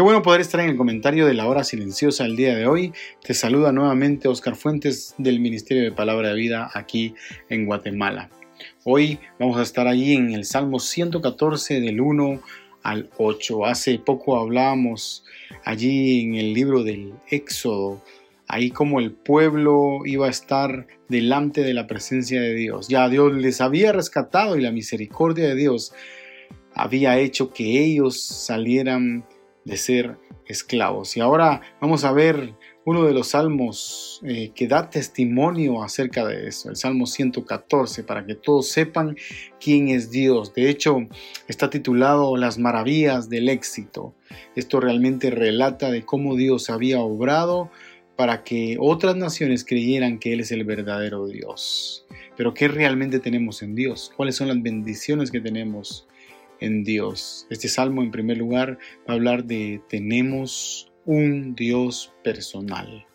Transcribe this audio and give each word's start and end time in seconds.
Qué 0.00 0.02
bueno 0.02 0.22
poder 0.22 0.40
estar 0.40 0.60
en 0.60 0.70
el 0.70 0.78
comentario 0.78 1.26
de 1.26 1.34
la 1.34 1.46
hora 1.46 1.62
silenciosa 1.62 2.24
el 2.24 2.34
día 2.34 2.56
de 2.56 2.66
hoy. 2.66 2.94
Te 3.22 3.34
saluda 3.34 3.70
nuevamente 3.70 4.28
Oscar 4.28 4.56
Fuentes 4.56 5.14
del 5.18 5.40
Ministerio 5.40 5.82
de 5.82 5.92
Palabra 5.92 6.28
de 6.28 6.36
Vida 6.36 6.70
aquí 6.72 7.14
en 7.50 7.66
Guatemala. 7.66 8.30
Hoy 8.84 9.18
vamos 9.38 9.58
a 9.58 9.62
estar 9.62 9.86
allí 9.86 10.14
en 10.14 10.32
el 10.32 10.46
Salmo 10.46 10.80
114 10.80 11.82
del 11.82 12.00
1 12.00 12.40
al 12.82 13.10
8. 13.18 13.66
Hace 13.66 13.98
poco 13.98 14.38
hablábamos 14.38 15.22
allí 15.66 16.22
en 16.22 16.36
el 16.36 16.54
libro 16.54 16.82
del 16.82 17.12
Éxodo, 17.28 18.02
ahí 18.48 18.70
como 18.70 19.00
el 19.00 19.12
pueblo 19.12 20.06
iba 20.06 20.28
a 20.28 20.30
estar 20.30 20.86
delante 21.10 21.60
de 21.60 21.74
la 21.74 21.86
presencia 21.86 22.40
de 22.40 22.54
Dios. 22.54 22.88
Ya 22.88 23.06
Dios 23.10 23.34
les 23.34 23.60
había 23.60 23.92
rescatado 23.92 24.56
y 24.56 24.62
la 24.62 24.72
misericordia 24.72 25.46
de 25.48 25.56
Dios 25.56 25.92
había 26.72 27.18
hecho 27.18 27.52
que 27.52 27.84
ellos 27.84 28.18
salieran 28.18 29.26
de 29.64 29.76
ser 29.76 30.16
esclavos. 30.46 31.16
Y 31.16 31.20
ahora 31.20 31.60
vamos 31.80 32.04
a 32.04 32.12
ver 32.12 32.54
uno 32.84 33.04
de 33.04 33.14
los 33.14 33.28
salmos 33.28 34.20
eh, 34.24 34.50
que 34.54 34.66
da 34.66 34.90
testimonio 34.90 35.82
acerca 35.82 36.26
de 36.26 36.48
eso, 36.48 36.70
el 36.70 36.76
Salmo 36.76 37.06
114, 37.06 38.02
para 38.04 38.26
que 38.26 38.34
todos 38.34 38.68
sepan 38.68 39.16
quién 39.60 39.88
es 39.88 40.10
Dios. 40.10 40.54
De 40.54 40.68
hecho, 40.68 41.06
está 41.46 41.70
titulado 41.70 42.36
Las 42.36 42.58
maravillas 42.58 43.28
del 43.28 43.48
éxito. 43.48 44.14
Esto 44.56 44.80
realmente 44.80 45.30
relata 45.30 45.90
de 45.90 46.04
cómo 46.04 46.36
Dios 46.36 46.70
había 46.70 47.00
obrado 47.00 47.70
para 48.16 48.42
que 48.42 48.76
otras 48.78 49.16
naciones 49.16 49.64
creyeran 49.64 50.18
que 50.18 50.32
Él 50.32 50.40
es 50.40 50.50
el 50.52 50.64
verdadero 50.64 51.26
Dios. 51.26 52.06
Pero 52.36 52.54
¿qué 52.54 52.68
realmente 52.68 53.18
tenemos 53.18 53.62
en 53.62 53.74
Dios? 53.74 54.12
¿Cuáles 54.16 54.36
son 54.36 54.48
las 54.48 54.60
bendiciones 54.62 55.30
que 55.30 55.40
tenemos 55.40 56.06
en 56.60 56.84
Dios. 56.84 57.46
Este 57.50 57.68
salmo 57.68 58.02
en 58.02 58.10
primer 58.10 58.38
lugar 58.38 58.78
va 59.08 59.12
a 59.12 59.16
hablar 59.16 59.44
de 59.44 59.80
tenemos 59.88 60.92
un 61.04 61.54
Dios 61.54 62.12
personal, 62.22 63.06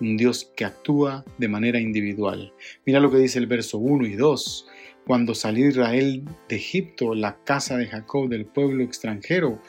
un 0.00 0.16
Dios 0.16 0.52
que 0.56 0.64
actúa 0.64 1.24
de 1.38 1.48
manera 1.48 1.78
individual. 1.78 2.52
Mira 2.84 3.00
lo 3.00 3.10
que 3.10 3.18
dice 3.18 3.38
el 3.38 3.46
verso 3.46 3.78
1 3.78 4.06
y 4.06 4.14
2. 4.14 4.68
Cuando 5.06 5.34
salió 5.36 5.68
Israel 5.68 6.24
de 6.48 6.56
Egipto, 6.56 7.14
la 7.14 7.36
casa 7.44 7.76
de 7.76 7.86
Jacob 7.86 8.28
del 8.28 8.44
pueblo 8.44 8.82
extranjero, 8.82 9.60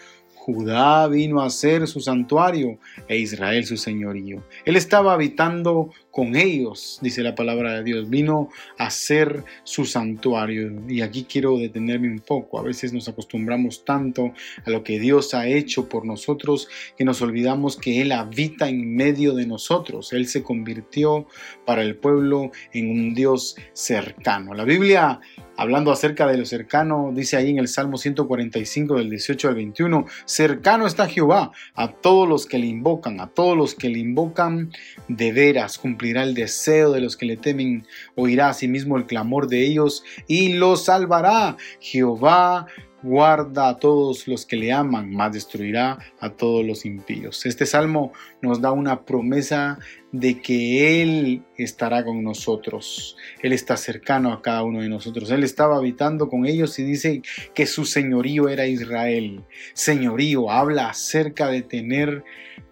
Judá 0.47 1.09
vino 1.09 1.41
a 1.41 1.49
ser 1.49 1.87
su 1.87 1.99
santuario 1.99 2.79
e 3.09 3.17
Israel 3.17 3.65
su 3.65 3.75
señorío. 3.75 4.41
Él 4.63 4.77
estaba 4.77 5.11
habitando 5.11 5.89
con 6.09 6.37
ellos, 6.37 6.99
dice 7.01 7.21
la 7.21 7.35
palabra 7.35 7.73
de 7.73 7.83
Dios, 7.83 8.09
vino 8.09 8.47
a 8.77 8.89
ser 8.89 9.43
su 9.65 9.83
santuario. 9.83 10.71
Y 10.87 11.01
aquí 11.01 11.25
quiero 11.29 11.57
detenerme 11.57 12.09
un 12.09 12.21
poco. 12.21 12.59
A 12.59 12.63
veces 12.63 12.93
nos 12.93 13.09
acostumbramos 13.09 13.83
tanto 13.83 14.31
a 14.65 14.69
lo 14.69 14.85
que 14.85 15.01
Dios 15.01 15.33
ha 15.33 15.47
hecho 15.47 15.89
por 15.89 16.05
nosotros 16.05 16.69
que 16.97 17.03
nos 17.03 17.21
olvidamos 17.21 17.75
que 17.75 18.01
Él 18.01 18.13
habita 18.13 18.69
en 18.69 18.95
medio 18.95 19.35
de 19.35 19.45
nosotros. 19.45 20.13
Él 20.13 20.27
se 20.27 20.43
convirtió 20.43 21.27
para 21.65 21.81
el 21.81 21.97
pueblo 21.97 22.51
en 22.71 22.89
un 22.89 23.13
Dios 23.13 23.57
cercano. 23.73 24.53
La 24.53 24.63
Biblia 24.63 25.19
hablando 25.57 25.91
acerca 25.91 26.27
de 26.27 26.37
lo 26.37 26.45
cercano, 26.45 27.11
dice 27.13 27.35
ahí 27.35 27.49
en 27.49 27.57
el 27.57 27.67
Salmo 27.67 27.97
145 27.97 28.95
del 28.95 29.09
18 29.09 29.49
al 29.49 29.55
21, 29.55 30.05
cercano 30.25 30.87
está 30.87 31.07
Jehová 31.07 31.51
a 31.73 31.91
todos 31.91 32.29
los 32.29 32.45
que 32.45 32.59
le 32.59 32.67
invocan, 32.67 33.19
a 33.19 33.27
todos 33.27 33.57
los 33.57 33.75
que 33.75 33.89
le 33.89 33.99
invocan 33.99 34.71
de 35.07 35.31
veras, 35.31 35.77
cumplirá 35.77 36.23
el 36.23 36.33
deseo 36.33 36.91
de 36.91 37.01
los 37.01 37.17
que 37.17 37.25
le 37.25 37.37
temen, 37.37 37.85
oirá 38.15 38.49
asimismo 38.49 38.97
el 38.97 39.05
clamor 39.05 39.47
de 39.47 39.65
ellos 39.65 40.03
y 40.27 40.53
los 40.53 40.85
salvará. 40.85 41.57
Jehová 41.79 42.67
guarda 43.03 43.69
a 43.69 43.77
todos 43.77 44.27
los 44.27 44.45
que 44.45 44.55
le 44.57 44.71
aman, 44.71 45.11
mas 45.11 45.31
destruirá 45.31 45.97
a 46.19 46.29
todos 46.31 46.65
los 46.65 46.85
impíos. 46.85 47.45
Este 47.45 47.65
salmo 47.65 48.11
nos 48.41 48.61
da 48.61 48.71
una 48.71 49.05
promesa 49.05 49.79
de 50.11 50.41
que 50.41 51.01
Él 51.01 51.43
estará 51.57 52.03
con 52.03 52.23
nosotros. 52.23 53.17
Él 53.41 53.53
está 53.53 53.77
cercano 53.77 54.31
a 54.31 54.41
cada 54.41 54.63
uno 54.63 54.81
de 54.81 54.89
nosotros. 54.89 55.29
Él 55.31 55.43
estaba 55.43 55.77
habitando 55.77 56.29
con 56.29 56.45
ellos 56.45 56.77
y 56.79 56.83
dice 56.83 57.21
que 57.53 57.65
su 57.65 57.85
señorío 57.85 58.47
era 58.47 58.67
Israel. 58.67 59.43
Señorío 59.73 60.49
habla 60.49 60.89
acerca 60.89 61.47
de 61.49 61.61
tener 61.61 62.23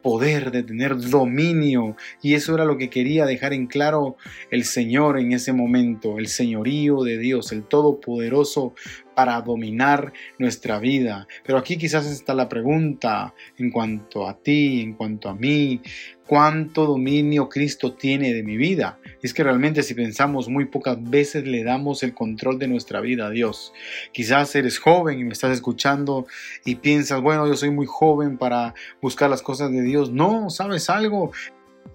poder, 0.01 0.51
de 0.51 0.62
tener 0.62 0.97
dominio. 0.97 1.95
Y 2.22 2.35
eso 2.35 2.53
era 2.53 2.63
lo 2.63 2.78
que 2.78 2.91
quería 2.91 3.25
dejar 3.25 3.53
en 3.53 3.66
claro 3.66 4.18
el 4.51 4.63
Señor 4.63 5.19
en 5.19 5.34
ese 5.34 5.51
momento, 5.51 6.19
el 6.19 6.28
señorío 6.28 7.01
de 7.03 7.18
Dios, 7.18 7.51
el 7.51 7.63
Todopoderoso 7.63 8.75
para 9.16 9.41
dominar 9.41 10.13
nuestra 10.38 10.78
vida. 10.78 11.28
Pero 11.44 11.57
aquí 11.57 11.78
quizás 11.78 12.06
está 12.06 12.35
la 12.35 12.50
pregunta 12.50 13.34
en 13.57 13.72
cuanto 13.72 14.28
a 14.28 14.38
ti, 14.38 14.81
en 14.81 14.94
cuanto 14.94 15.29
a 15.29 15.34
mí, 15.34 15.81
cuánto 16.28 16.86
dominio 16.86 17.50
Cristo 17.50 17.94
tiene 17.94 18.34
de 18.34 18.44
mi 18.44 18.58
vida. 18.58 19.00
Es 19.22 19.34
que 19.34 19.44
realmente 19.44 19.84
si 19.84 19.94
pensamos 19.94 20.50
muy 20.50 20.66
pocas 20.66 20.97
veces 21.02 21.46
le 21.46 21.63
damos 21.63 22.03
el 22.03 22.13
control 22.13 22.59
de 22.59 22.68
nuestra 22.68 23.02
vida 23.02 23.28
a 23.28 23.30
Dios. 23.30 23.74
Quizás 24.12 24.56
eres 24.56 24.80
joven 24.80 25.19
y 25.19 25.24
me 25.24 25.34
estás 25.34 25.52
escuchando 25.52 26.28
y 26.63 26.75
piensas, 26.75 27.22
bueno, 27.22 27.47
yo 27.47 27.56
soy 27.56 27.72
muy 27.72 27.86
joven 27.88 28.38
para 28.38 28.74
buscar 29.02 29.30
las 29.30 29.41
cosas 29.41 29.72
de 29.72 29.81
Dios. 29.81 30.12
No, 30.12 30.50
¿sabes 30.50 30.90
algo? 30.90 31.31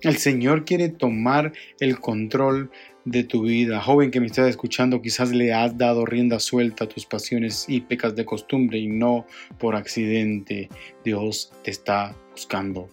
El 0.03 0.17
Señor 0.17 0.65
quiere 0.65 0.89
tomar 0.89 1.53
el 1.79 2.01
control 2.01 2.71
de 3.05 3.25
tu 3.25 3.43
vida. 3.43 3.81
Joven 3.81 4.11
que 4.11 4.21
me 4.21 4.27
estás 4.27 4.49
escuchando, 4.49 5.03
quizás 5.03 5.31
le 5.31 5.53
has 5.53 5.77
dado 5.77 6.07
rienda 6.07 6.39
suelta 6.39 6.85
a 6.85 6.89
tus 6.89 7.07
pasiones 7.07 7.67
y 7.69 7.81
pecas 7.81 8.15
de 8.15 8.25
costumbre 8.25 8.79
y 8.79 8.87
no 8.87 9.27
por 9.59 9.75
accidente. 9.77 10.69
Dios 11.05 11.53
te 11.65 11.71
está 11.71 12.15
buscando. 12.33 12.89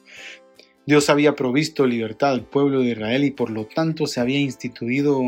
Dios 0.87 1.09
había 1.09 1.35
provisto 1.35 1.85
libertad 1.85 2.31
al 2.31 2.45
pueblo 2.45 2.79
de 2.79 2.91
Israel 2.91 3.25
y 3.25 3.31
por 3.31 3.49
lo 3.49 3.65
tanto 3.65 4.07
se 4.07 4.21
había 4.21 4.39
instituido 4.39 5.21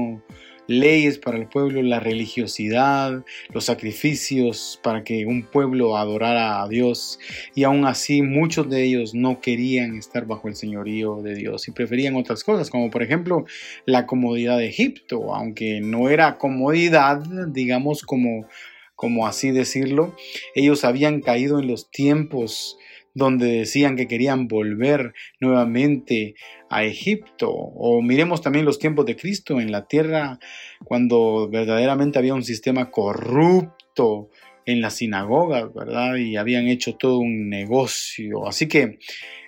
leyes 0.67 1.17
para 1.17 1.37
el 1.37 1.47
pueblo, 1.47 1.81
la 1.81 1.99
religiosidad, 1.99 3.25
los 3.53 3.65
sacrificios 3.65 4.79
para 4.81 5.03
que 5.03 5.25
un 5.25 5.43
pueblo 5.43 5.97
adorara 5.97 6.63
a 6.63 6.69
Dios. 6.69 7.19
Y 7.55 7.65
aún 7.65 7.85
así 7.85 8.21
muchos 8.21 8.69
de 8.69 8.85
ellos 8.85 9.13
no 9.13 9.41
querían 9.41 9.97
estar 9.97 10.25
bajo 10.25 10.47
el 10.47 10.55
señorío 10.55 11.21
de 11.21 11.35
Dios 11.35 11.67
y 11.67 11.71
preferían 11.71 12.15
otras 12.15 12.45
cosas 12.45 12.69
como 12.69 12.89
por 12.89 13.03
ejemplo 13.03 13.43
la 13.85 14.05
comodidad 14.05 14.59
de 14.59 14.67
Egipto, 14.67 15.35
aunque 15.35 15.81
no 15.81 16.07
era 16.07 16.37
comodidad 16.37 17.21
digamos 17.49 18.03
como 18.03 18.47
como 18.95 19.25
así 19.25 19.51
decirlo, 19.51 20.13
ellos 20.55 20.83
habían 20.83 21.21
caído 21.21 21.59
en 21.59 21.67
los 21.67 21.89
tiempos 21.89 22.77
donde 23.19 23.59
decían 23.59 23.95
que 23.95 24.07
querían 24.07 24.47
volver 24.47 25.13
nuevamente 25.39 26.33
a 26.69 26.83
Egipto. 26.83 27.51
O 27.51 28.01
miremos 28.01 28.41
también 28.41 28.65
los 28.65 28.79
tiempos 28.79 29.05
de 29.05 29.15
Cristo 29.15 29.61
en 29.61 29.71
la 29.71 29.87
tierra, 29.87 30.39
cuando 30.83 31.47
verdaderamente 31.51 32.17
había 32.17 32.33
un 32.33 32.43
sistema 32.43 32.89
corrupto 32.89 34.31
en 34.65 34.81
las 34.81 34.95
sinagogas, 34.95 35.71
¿verdad? 35.73 36.15
Y 36.15 36.37
habían 36.37 36.67
hecho 36.67 36.95
todo 36.95 37.19
un 37.19 37.49
negocio. 37.49 38.47
Así 38.47 38.67
que 38.67 38.97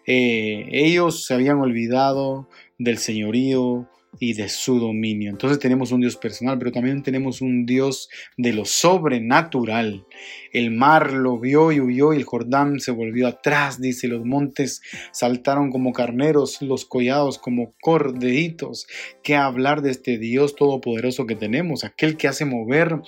eh, 0.05 0.67
ellos 0.71 1.25
se 1.25 1.33
habían 1.33 1.59
olvidado 1.59 2.47
del 2.77 2.97
señorío 2.97 3.87
y 4.19 4.33
de 4.33 4.49
su 4.49 4.79
dominio. 4.79 5.29
Entonces 5.29 5.59
tenemos 5.59 5.91
un 5.91 6.01
Dios 6.01 6.17
personal, 6.17 6.57
pero 6.59 6.71
también 6.71 7.01
tenemos 7.01 7.41
un 7.41 7.65
Dios 7.65 8.09
de 8.37 8.53
lo 8.53 8.65
sobrenatural. 8.65 10.05
El 10.51 10.71
mar 10.71 11.13
lo 11.13 11.39
vio 11.39 11.71
y 11.71 11.79
huyó 11.79 12.13
y 12.13 12.17
el 12.17 12.25
Jordán 12.25 12.79
se 12.79 12.91
volvió 12.91 13.27
atrás, 13.27 13.79
dice, 13.79 14.07
los 14.07 14.25
montes 14.25 14.81
saltaron 15.11 15.71
como 15.71 15.93
carneros, 15.93 16.61
los 16.61 16.85
collados 16.85 17.37
como 17.37 17.73
corderitos. 17.81 18.87
¿Qué 19.23 19.35
hablar 19.35 19.81
de 19.81 19.91
este 19.91 20.17
Dios 20.17 20.55
todopoderoso 20.55 21.25
que 21.25 21.35
tenemos? 21.35 21.83
Aquel 21.83 22.17
que 22.17 22.27
hace 22.27 22.45
mover 22.45 23.01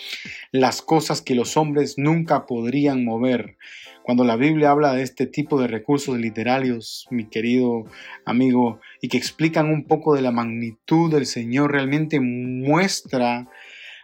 las 0.51 0.81
cosas 0.81 1.21
que 1.21 1.35
los 1.35 1.57
hombres 1.57 1.97
nunca 1.97 2.45
podrían 2.45 3.03
mover. 3.03 3.57
Cuando 4.03 4.25
la 4.25 4.35
Biblia 4.35 4.71
habla 4.71 4.93
de 4.93 5.01
este 5.01 5.27
tipo 5.27 5.59
de 5.59 5.67
recursos 5.67 6.17
literarios, 6.17 7.07
mi 7.09 7.25
querido 7.25 7.85
amigo, 8.25 8.81
y 9.01 9.07
que 9.07 9.17
explican 9.17 9.69
un 9.69 9.85
poco 9.85 10.13
de 10.13 10.21
la 10.21 10.31
magnitud 10.31 11.09
del 11.09 11.25
Señor, 11.25 11.71
realmente 11.71 12.19
muestra 12.19 13.47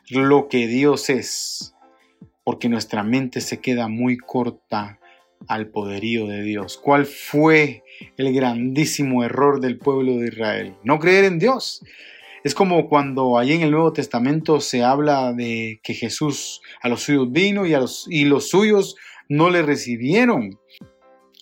lo 0.10 0.48
que 0.48 0.68
Dios 0.68 1.10
es, 1.10 1.76
porque 2.46 2.70
nuestra 2.70 3.04
mente 3.04 3.42
se 3.42 3.60
queda 3.60 3.90
muy 3.90 4.18
corta 4.18 5.00
al 5.48 5.68
poderío 5.68 6.28
de 6.28 6.44
Dios. 6.44 6.78
¿Cuál 6.78 7.06
fue 7.06 7.84
el 8.18 8.34
grandísimo 8.34 9.24
error 9.26 9.60
del 9.60 9.78
pueblo 9.78 10.18
de 10.18 10.28
Israel? 10.28 10.76
No 10.84 11.00
creer 11.00 11.26
en 11.26 11.40
Dios. 11.40 11.84
Es 12.46 12.56
como 12.56 12.88
cuando 12.88 13.38
allí 13.38 13.54
en 13.54 13.64
el 13.64 13.72
Nuevo 13.72 13.92
Testamento 13.92 14.62
se 14.62 14.82
habla 14.82 15.34
de 15.34 15.82
que 15.84 15.94
Jesús 15.94 16.62
a 16.82 16.88
los 16.88 17.02
suyos 17.02 17.32
vino 17.32 17.66
y, 17.66 17.74
a 17.74 17.80
los, 17.80 18.08
y 18.10 18.24
los 18.24 18.50
suyos 18.50 18.96
no 19.30 19.52
le 19.52 19.62
recibieron. 19.62 20.60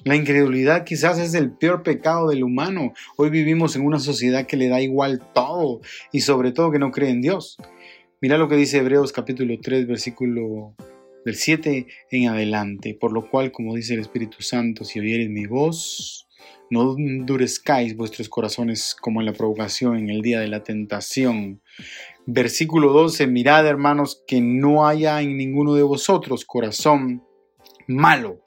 La 0.03 0.15
incredulidad 0.15 0.83
quizás 0.83 1.17
es 1.17 1.33
el 1.33 1.51
peor 1.51 1.81
pecado 1.81 2.29
del 2.29 2.43
humano. 2.43 2.93
Hoy 3.15 3.29
vivimos 3.29 3.75
en 3.75 3.83
una 3.83 3.99
sociedad 3.99 4.45
que 4.45 4.57
le 4.57 4.67
da 4.67 4.81
igual 4.81 5.21
todo 5.33 5.81
y 6.11 6.21
sobre 6.21 6.51
todo 6.51 6.71
que 6.71 6.79
no 6.79 6.91
cree 6.91 7.09
en 7.09 7.21
Dios. 7.21 7.57
Mira 8.21 8.37
lo 8.37 8.47
que 8.47 8.55
dice 8.55 8.77
Hebreos 8.77 9.11
capítulo 9.11 9.55
3 9.59 9.87
versículo 9.87 10.75
del 11.25 11.35
7 11.35 11.87
en 12.11 12.27
adelante. 12.27 12.95
Por 12.99 13.13
lo 13.13 13.29
cual, 13.29 13.51
como 13.51 13.73
dice 13.73 13.95
el 13.95 14.01
Espíritu 14.01 14.41
Santo, 14.41 14.83
si 14.83 14.99
oyeres 14.99 15.29
mi 15.29 15.45
voz, 15.45 16.27
no 16.69 16.95
endurezcáis 16.97 17.95
vuestros 17.95 18.27
corazones 18.29 18.95
como 18.99 19.21
en 19.21 19.25
la 19.25 19.33
provocación 19.33 19.97
en 19.97 20.09
el 20.09 20.21
día 20.21 20.39
de 20.39 20.47
la 20.47 20.63
tentación. 20.63 21.61
Versículo 22.25 22.91
12. 22.91 23.27
Mirad, 23.27 23.65
hermanos, 23.65 24.23
que 24.27 24.41
no 24.41 24.87
haya 24.87 25.21
en 25.21 25.37
ninguno 25.37 25.73
de 25.73 25.83
vosotros 25.83 26.45
corazón 26.45 27.23
malo 27.87 28.41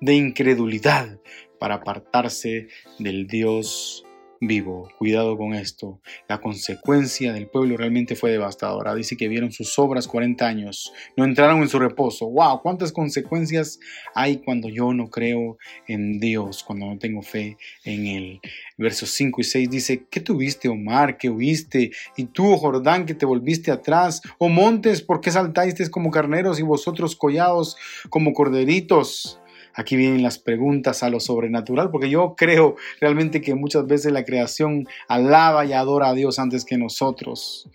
de 0.00 0.14
incredulidad 0.14 1.20
para 1.58 1.76
apartarse 1.76 2.68
del 2.98 3.26
Dios 3.26 4.05
vivo. 4.46 4.88
Cuidado 4.98 5.36
con 5.36 5.54
esto. 5.54 6.00
La 6.28 6.40
consecuencia 6.40 7.32
del 7.32 7.48
pueblo 7.48 7.76
realmente 7.76 8.16
fue 8.16 8.30
devastadora. 8.30 8.94
Dice 8.94 9.16
que 9.16 9.28
vieron 9.28 9.52
sus 9.52 9.78
obras 9.78 10.06
40 10.08 10.46
años, 10.46 10.92
no 11.16 11.24
entraron 11.24 11.62
en 11.62 11.68
su 11.68 11.78
reposo. 11.78 12.28
¡Wow! 12.28 12.62
¿Cuántas 12.62 12.92
consecuencias 12.92 13.78
hay 14.14 14.38
cuando 14.38 14.68
yo 14.68 14.92
no 14.92 15.10
creo 15.10 15.58
en 15.86 16.18
Dios, 16.20 16.62
cuando 16.64 16.86
no 16.86 16.98
tengo 16.98 17.22
fe 17.22 17.56
en 17.84 18.06
Él? 18.06 18.40
Versos 18.78 19.10
5 19.10 19.40
y 19.40 19.44
6 19.44 19.70
dice, 19.70 20.06
¿qué 20.10 20.20
tuviste, 20.20 20.68
Omar, 20.68 21.16
que 21.18 21.30
huiste? 21.30 21.90
Y 22.16 22.24
tú, 22.26 22.56
Jordán, 22.56 23.06
que 23.06 23.14
te 23.14 23.26
volviste 23.26 23.70
atrás. 23.70 24.22
Oh 24.38 24.48
montes, 24.48 25.02
¿por 25.02 25.20
qué 25.20 25.30
saltaste 25.30 25.56
como 25.90 26.10
carneros 26.10 26.58
y 26.58 26.62
vosotros 26.62 27.16
collados 27.16 27.76
como 28.10 28.32
corderitos? 28.32 29.40
Aquí 29.76 29.94
vienen 29.94 30.22
las 30.22 30.38
preguntas 30.38 31.02
a 31.02 31.10
lo 31.10 31.20
sobrenatural, 31.20 31.90
porque 31.90 32.08
yo 32.08 32.34
creo 32.36 32.76
realmente 33.00 33.42
que 33.42 33.54
muchas 33.54 33.86
veces 33.86 34.10
la 34.10 34.24
creación 34.24 34.88
alaba 35.06 35.66
y 35.66 35.74
adora 35.74 36.08
a 36.08 36.14
Dios 36.14 36.38
antes 36.38 36.64
que 36.64 36.78
nosotros. 36.78 37.68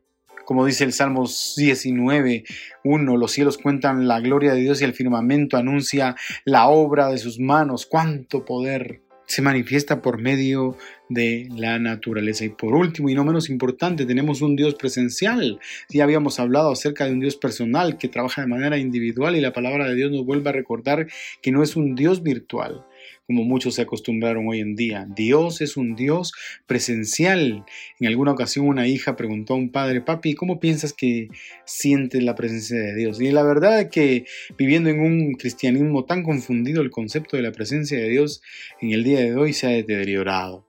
Como 0.45 0.65
dice 0.65 0.83
el 0.83 0.94
Salmo 0.94 1.25
19, 1.56 2.44
1, 2.83 3.18
los 3.18 3.31
cielos 3.31 3.59
cuentan 3.59 4.07
la 4.07 4.19
gloria 4.19 4.53
de 4.53 4.62
Dios 4.62 4.81
y 4.81 4.83
el 4.83 4.94
firmamento 4.94 5.57
anuncia 5.57 6.15
la 6.44 6.68
obra 6.68 7.09
de 7.09 7.19
sus 7.19 7.39
manos. 7.39 7.86
¡Cuánto 7.86 8.44
poder! 8.44 9.01
Se 9.31 9.42
manifiesta 9.42 10.01
por 10.01 10.22
medio 10.22 10.75
de 11.07 11.48
la 11.56 11.80
naturaleza. 11.80 12.44
Y 12.44 12.50
por 12.50 12.75
último, 12.75 13.10
y 13.10 13.16
no 13.16 13.24
menos 13.24 13.50
importante, 13.50 14.06
tenemos 14.06 14.42
un 14.42 14.57
Dios 14.57 14.75
presencial. 14.75 15.57
Ya 15.89 16.04
habíamos 16.04 16.38
hablado 16.38 16.69
acerca 16.69 17.06
de 17.06 17.13
un 17.13 17.22
Dios 17.22 17.38
personal 17.38 17.98
que 17.98 18.10
trabaja 18.10 18.42
de 18.42 18.48
manera 18.48 18.78
individual 18.78 19.38
y 19.38 19.39
la 19.39 19.54
palabra 19.54 19.88
de 19.88 19.95
Dios 19.95 20.12
nos 20.12 20.25
vuelve 20.25 20.50
a 20.50 20.51
recordar 20.51 21.07
que 21.42 21.54
no 21.54 21.63
es 21.63 21.78
un 21.78 21.95
Dios 21.95 22.24
virtual, 22.24 22.86
como 23.31 23.45
muchos 23.45 23.75
se 23.75 23.83
acostumbraron 23.83 24.45
hoy 24.50 24.60
en 24.60 24.75
día. 24.75 25.07
Dios 25.16 25.62
es 25.62 25.78
un 25.78 25.95
Dios 25.95 26.33
presencial. 26.68 27.63
En 27.98 28.07
alguna 28.07 28.33
ocasión 28.33 28.68
una 28.68 28.89
hija 28.89 29.16
preguntó 29.16 29.54
a 29.54 29.57
un 29.57 29.72
padre, 29.72 30.01
papi, 30.01 30.36
¿cómo 30.36 30.60
piensas 30.60 30.92
que 30.92 31.30
sientes 31.63 32.22
la 32.22 32.36
presencia 32.36 32.78
de 32.78 32.94
Dios? 32.94 33.22
Y 33.22 33.31
la 33.31 33.44
verdad 33.44 33.80
es 33.80 33.89
que 33.89 34.25
viviendo 34.57 34.89
en 34.89 35.00
un 35.00 35.33
cristianismo 35.36 36.04
tan 36.04 36.24
confundido, 36.24 36.81
el 36.81 36.92
concepto 36.92 37.38
de 37.38 37.44
la 37.44 37.54
presencia 37.54 37.98
de 37.98 38.10
Dios 38.10 38.42
en 38.81 38.92
el 38.92 39.06
día 39.06 39.22
de 39.22 39.34
hoy 39.34 39.54
se 39.54 39.68
ha 39.68 39.69
deteriorado. 39.69 40.68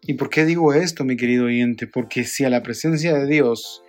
¿Y 0.00 0.14
por 0.14 0.30
qué 0.30 0.46
digo 0.46 0.72
esto, 0.72 1.04
mi 1.04 1.18
querido 1.18 1.44
oyente? 1.44 1.86
Porque 1.86 2.24
si 2.24 2.44
a 2.44 2.50
la 2.50 2.62
presencia 2.62 3.12
de 3.12 3.26
Dios 3.26 3.82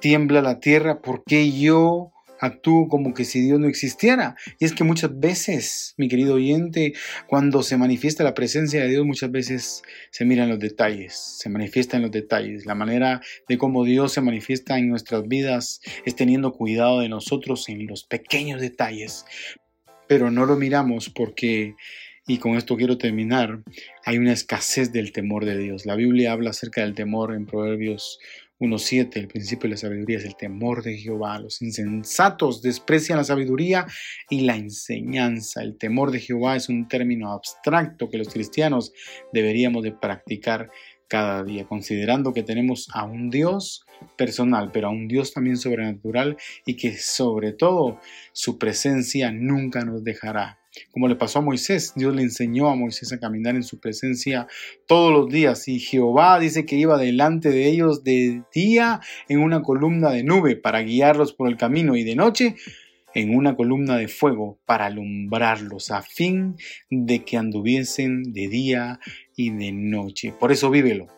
tiembla 0.00 0.40
la 0.40 0.60
tierra, 0.60 1.02
¿por 1.02 1.24
qué 1.24 1.52
yo 1.52 2.10
actúo 2.40 2.88
como 2.88 3.14
que 3.14 3.24
si 3.24 3.40
Dios 3.40 3.60
no 3.60 3.68
existiera. 3.68 4.36
Y 4.58 4.64
es 4.64 4.72
que 4.72 4.84
muchas 4.84 5.18
veces, 5.18 5.94
mi 5.96 6.08
querido 6.08 6.34
oyente, 6.34 6.92
cuando 7.26 7.62
se 7.62 7.76
manifiesta 7.76 8.24
la 8.24 8.34
presencia 8.34 8.82
de 8.82 8.88
Dios, 8.88 9.04
muchas 9.04 9.30
veces 9.30 9.82
se 10.10 10.24
miran 10.24 10.48
los 10.48 10.58
detalles, 10.58 11.14
se 11.14 11.48
manifiesta 11.48 11.96
en 11.96 12.02
los 12.02 12.10
detalles. 12.10 12.66
La 12.66 12.74
manera 12.74 13.20
de 13.48 13.58
cómo 13.58 13.84
Dios 13.84 14.12
se 14.12 14.20
manifiesta 14.20 14.78
en 14.78 14.88
nuestras 14.88 15.26
vidas 15.26 15.80
es 16.04 16.14
teniendo 16.14 16.52
cuidado 16.52 17.00
de 17.00 17.08
nosotros 17.08 17.68
en 17.68 17.86
los 17.86 18.04
pequeños 18.04 18.60
detalles. 18.60 19.24
Pero 20.06 20.30
no 20.30 20.46
lo 20.46 20.56
miramos 20.56 21.10
porque 21.10 21.74
y 22.30 22.36
con 22.36 22.58
esto 22.58 22.76
quiero 22.76 22.98
terminar, 22.98 23.62
hay 24.04 24.18
una 24.18 24.34
escasez 24.34 24.92
del 24.92 25.12
temor 25.12 25.46
de 25.46 25.56
Dios. 25.56 25.86
La 25.86 25.96
Biblia 25.96 26.32
habla 26.32 26.50
acerca 26.50 26.82
del 26.82 26.94
temor 26.94 27.34
en 27.34 27.46
Proverbios 27.46 28.18
1.7, 28.60 29.16
el 29.16 29.28
principio 29.28 29.68
de 29.68 29.74
la 29.74 29.76
sabiduría 29.76 30.18
es 30.18 30.24
el 30.24 30.36
temor 30.36 30.82
de 30.82 30.96
Jehová. 30.96 31.38
Los 31.38 31.62
insensatos 31.62 32.60
desprecian 32.60 33.18
la 33.18 33.24
sabiduría 33.24 33.86
y 34.28 34.40
la 34.40 34.56
enseñanza. 34.56 35.62
El 35.62 35.78
temor 35.78 36.10
de 36.10 36.20
Jehová 36.20 36.56
es 36.56 36.68
un 36.68 36.88
término 36.88 37.32
abstracto 37.32 38.08
que 38.10 38.18
los 38.18 38.28
cristianos 38.28 38.92
deberíamos 39.32 39.84
de 39.84 39.92
practicar 39.92 40.70
cada 41.06 41.42
día, 41.42 41.66
considerando 41.66 42.34
que 42.34 42.42
tenemos 42.42 42.88
a 42.92 43.04
un 43.04 43.30
Dios 43.30 43.86
personal, 44.16 44.70
pero 44.72 44.88
a 44.88 44.90
un 44.90 45.08
Dios 45.08 45.32
también 45.32 45.56
sobrenatural 45.56 46.36
y 46.66 46.74
que 46.74 46.96
sobre 46.96 47.52
todo 47.52 47.98
su 48.32 48.58
presencia 48.58 49.32
nunca 49.32 49.84
nos 49.84 50.04
dejará. 50.04 50.58
Como 50.90 51.08
le 51.08 51.16
pasó 51.16 51.38
a 51.38 51.42
Moisés, 51.42 51.92
Dios 51.96 52.14
le 52.14 52.22
enseñó 52.22 52.68
a 52.68 52.76
Moisés 52.76 53.12
a 53.12 53.20
caminar 53.20 53.56
en 53.56 53.62
su 53.62 53.80
presencia 53.80 54.46
todos 54.86 55.12
los 55.12 55.28
días 55.28 55.68
y 55.68 55.80
Jehová 55.80 56.38
dice 56.38 56.66
que 56.66 56.76
iba 56.76 56.98
delante 56.98 57.50
de 57.50 57.68
ellos 57.68 58.04
de 58.04 58.42
día 58.54 59.00
en 59.28 59.40
una 59.40 59.62
columna 59.62 60.10
de 60.10 60.22
nube 60.22 60.56
para 60.56 60.80
guiarlos 60.80 61.32
por 61.32 61.48
el 61.48 61.56
camino 61.56 61.96
y 61.96 62.04
de 62.04 62.16
noche 62.16 62.56
en 63.14 63.34
una 63.34 63.56
columna 63.56 63.96
de 63.96 64.08
fuego 64.08 64.58
para 64.64 64.86
alumbrarlos 64.86 65.90
a 65.90 66.02
fin 66.02 66.56
de 66.90 67.24
que 67.24 67.36
anduviesen 67.36 68.32
de 68.32 68.48
día 68.48 69.00
y 69.34 69.50
de 69.50 69.72
noche. 69.72 70.32
Por 70.38 70.52
eso 70.52 70.70
vívelo. 70.70 71.08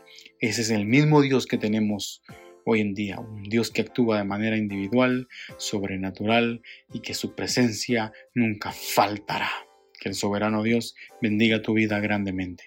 Ese 0.40 0.62
es 0.62 0.70
el 0.70 0.86
mismo 0.86 1.20
Dios 1.20 1.46
que 1.46 1.58
tenemos 1.58 2.22
hoy 2.64 2.80
en 2.80 2.94
día, 2.94 3.18
un 3.18 3.42
Dios 3.44 3.70
que 3.70 3.82
actúa 3.82 4.18
de 4.18 4.24
manera 4.24 4.56
individual, 4.56 5.28
sobrenatural 5.56 6.62
y 6.92 7.00
que 7.00 7.14
su 7.14 7.34
presencia 7.34 8.12
nunca 8.34 8.72
faltará. 8.72 9.50
Que 9.98 10.08
el 10.08 10.14
soberano 10.14 10.62
Dios 10.62 10.94
bendiga 11.20 11.62
tu 11.62 11.74
vida 11.74 12.00
grandemente. 12.00 12.64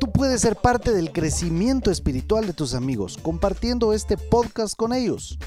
Tú 0.00 0.12
puedes 0.12 0.40
ser 0.40 0.56
parte 0.56 0.92
del 0.92 1.12
crecimiento 1.12 1.90
espiritual 1.90 2.46
de 2.46 2.52
tus 2.52 2.74
amigos 2.74 3.18
compartiendo 3.18 3.92
este 3.92 4.16
podcast 4.16 4.76
con 4.76 4.92
ellos. 4.92 5.38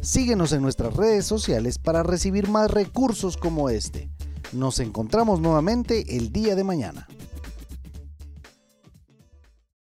Síguenos 0.00 0.52
en 0.52 0.62
nuestras 0.62 0.94
redes 0.94 1.26
sociales 1.26 1.78
para 1.78 2.02
recibir 2.02 2.48
más 2.48 2.70
recursos 2.70 3.36
como 3.36 3.68
este. 3.68 4.08
Nos 4.52 4.80
encontramos 4.80 5.40
nuevamente 5.40 6.16
el 6.16 6.32
día 6.32 6.56
de 6.56 6.64
mañana. 6.64 7.06